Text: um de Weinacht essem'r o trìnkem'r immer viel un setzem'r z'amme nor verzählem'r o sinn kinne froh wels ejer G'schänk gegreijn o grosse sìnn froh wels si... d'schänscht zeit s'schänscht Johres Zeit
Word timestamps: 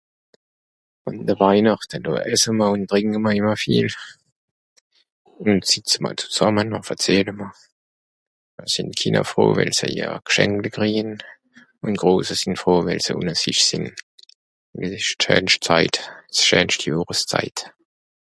um 1.09 1.17
de 1.29 1.33
Weinacht 1.43 1.91
essem'r 2.35 2.69
o 2.77 2.85
trìnkem'r 2.93 3.35
immer 3.39 3.57
viel 3.63 3.89
un 5.51 5.59
setzem'r 5.71 6.23
z'amme 6.37 6.63
nor 6.69 6.87
verzählem'r 6.87 7.51
o 8.63 8.65
sinn 8.75 8.89
kinne 9.01 9.21
froh 9.31 9.53
wels 9.59 9.81
ejer 9.89 10.15
G'schänk 10.29 10.63
gegreijn 10.67 11.11
o 11.89 11.93
grosse 12.05 12.37
sìnn 12.41 12.57
froh 12.63 12.79
wels 12.87 13.11
si... 13.43 13.83
d'schänscht 14.87 15.69
zeit 15.71 16.01
s'schänscht 16.41 16.87
Johres 16.89 17.23
Zeit 17.35 17.63